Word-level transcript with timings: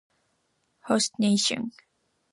Host 0.87 1.13
nation 1.19 1.69